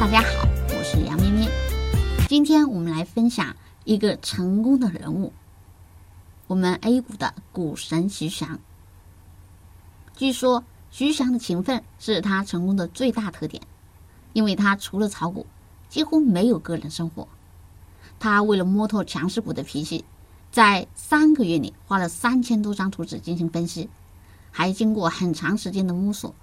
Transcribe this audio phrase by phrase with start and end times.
[0.00, 1.46] 大家好，我是杨咩咩
[2.26, 3.54] 今天我们来分享
[3.84, 5.30] 一个成功的人物，
[6.46, 8.60] 我们 A 股的股神徐翔。
[10.16, 13.62] 据说徐翔的勤奋是他成功的最大特点，
[14.32, 15.44] 因为他除了炒股，
[15.90, 17.28] 几乎没有个人生活。
[18.18, 20.06] 他为了摸透强势股的脾气，
[20.50, 23.90] 在三个月里画了三千多张图纸进行分析，
[24.50, 26.34] 还经过很长时间的摸索，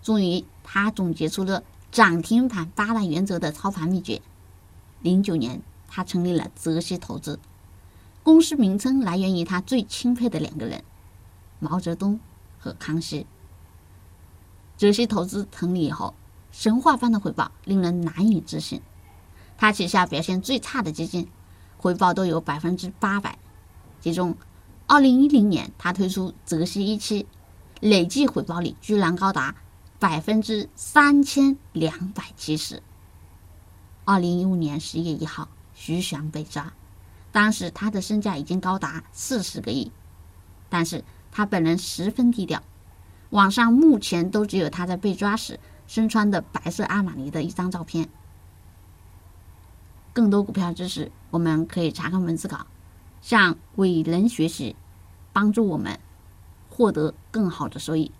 [0.00, 4.22] 终于他总结出了涨停板八大原则的操盘秘诀。
[5.02, 7.40] 零九年，他成立了泽西投资，
[8.22, 10.84] 公司名称来源于他最钦佩的两个人：
[11.58, 12.20] 毛泽东
[12.58, 13.26] 和康熙。
[14.76, 16.14] 泽西投资成立以后，
[16.52, 18.80] 神话般的回报令人难以置信。
[19.58, 21.28] 他旗下表现最差的基金，
[21.76, 23.36] 回报都有百分之八百，
[24.00, 24.36] 其中，
[24.86, 27.26] 二零一零年他推出泽西一期，
[27.80, 29.56] 累计回报率居然高达
[30.00, 32.82] 百分之三千两百七十。
[34.06, 36.72] 二零一五年十月一号，徐翔被抓，
[37.30, 39.92] 当时他的身价已经高达四十个亿，
[40.70, 42.62] 但是他本人十分低调，
[43.28, 48.08] 网上目前都只有他在被抓时身穿的白色阿玛尼的一张照片。
[50.14, 52.66] 更多股票知识，我们可以查看文字稿，
[53.20, 54.74] 向伟人学习，
[55.34, 56.00] 帮助我们
[56.70, 58.10] 获得更好的收益。